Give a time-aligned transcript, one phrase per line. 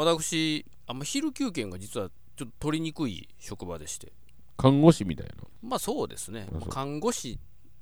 [0.00, 4.12] 私あんま昼休憩が実はちょっと取りにくい職場でして。
[4.56, 5.34] 看護師みたいな。
[5.62, 6.48] まあそうですね。
[6.48, 6.68] あそう。
[6.70, 7.38] 看護師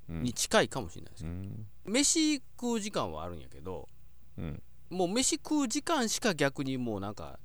[0.08, 1.66] に近いかもしれないです、うん。
[1.84, 3.88] 飯食う時間はあるんやけど
[4.36, 4.62] うん。
[4.90, 7.38] もう飯食う時間しか逆にもうなんか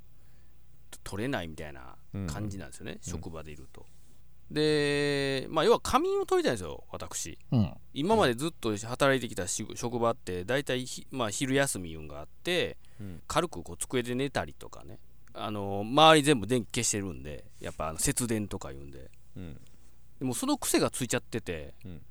[0.89, 1.95] と取れないみたいな
[2.27, 3.85] 感じなんですよね、職場でいると。
[4.49, 7.37] でまあ要は仮眠を取りたいんですよ私。
[7.51, 7.73] うん。
[7.93, 12.82] 今までずっと働いてきたし職場って大体ひ、まあ、昼休みいうんがあって、うん
[13.27, 14.99] 軽くこう机で寝たりとかね。
[15.35, 19.09] あの周り全部電気消してるんでやっぱあの節電とか言うんで。
[19.35, 19.57] うん。
[20.19, 22.01] でもその癖がついちゃってて、うん。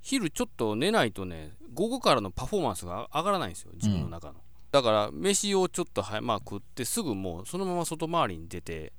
[0.00, 4.34] 昼ちょっと寝ないとね午後からのパフォーマンスが上がらないんですよ自分の中の、
[4.70, 8.92] だから飯をちょっとは、まあ、食ってすぐもうそのまま外回りに出て、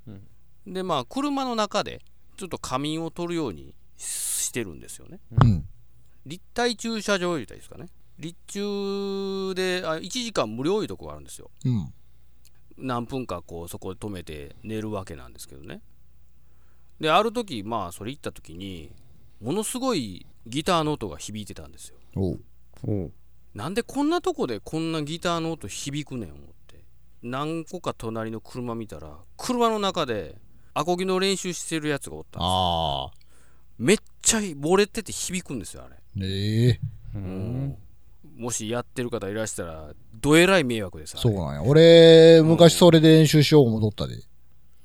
[0.68, 2.02] でまあ車の中で
[2.38, 5.20] ちょっと仮眠を取るようにししてるんですよね。
[5.43, 5.66] うん。
[6.26, 7.88] 立体駐車場言うたらいいですかね
[8.20, 11.50] 立中であ1時間無料いうとこがあるんですよ。
[11.66, 11.94] うん。
[12.77, 15.82] 何分かこうそこで止めて寝るわけなんですけどね。
[16.99, 18.91] である時まあそれ行った時に
[19.41, 21.96] ものすごいギターの音が響いてたんですよ。
[22.16, 22.40] おう。
[22.84, 23.12] おう。
[23.54, 26.84] なんでこんなとこでこんなギターの音響くねん思って。
[27.24, 30.36] 何個か隣の車見たら車の中で
[30.74, 32.46] アコギの練習してるやつがおったんですよ。
[32.46, 33.12] ああ。
[33.77, 35.96] めっちゃ漏れてて響くんですよあれ。
[36.21, 36.80] ええ
[37.15, 37.77] うん
[38.40, 41.63] もしやってる方いらしたらどえらい迷惑ですあれそうなんや。
[41.63, 44.23] 俺、昔それで練習しよう思っとったで。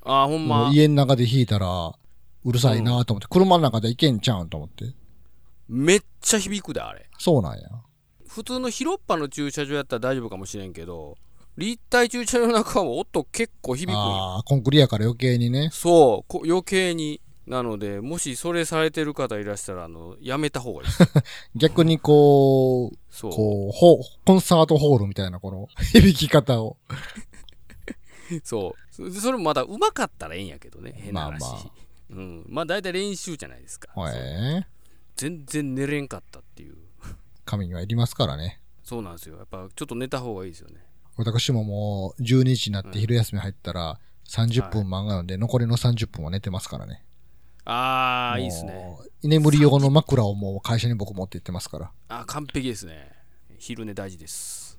[0.03, 1.93] あーほんま家の中で弾いたら、
[2.45, 4.93] うるさいなと思って、車の中でいけんちゃうんと思って。
[5.69, 7.69] めっちゃ響くであれそうなんや。
[8.27, 11.17] 普通の広っ端の駐車場やったら大丈夫かもしれんけど
[11.57, 15.71] 立体駐車場の中は音結構響くんよああ、コンクリやから余計にね。
[15.73, 20.89] そうこ余計になのでもしそれされてる方いらしたらあのやめた方がいい。
[20.89, 21.13] で す
[21.55, 23.33] 逆にこう、そう。
[23.33, 26.79] こう、ホコンサートホールみたいなこの 響き方を。
[28.43, 28.95] そう。
[28.95, 31.71] そそれもまだ上手かったらええんやけどね変な話、まあまあ。
[32.11, 34.67] うん、まあ大体練習じゃないですか、ええ
[35.17, 36.77] 全然寝れんかったっていう。
[37.45, 38.61] 神がいりますからね。
[38.83, 39.37] そうなんですよ。
[39.37, 40.77] やっぱちょっと寝た方がいいですよね。
[41.17, 47.05] 私ももう12時になって昼休み入ったら30分漫画読んで残りの30分は寝てますからね。
[47.65, 48.97] ああいいですね。
[49.23, 51.91] 居眠り用の枕をもう会社に僕持って行ってますから。
[52.09, 53.11] あー完璧ですね。
[53.59, 54.74] 昼寝大事です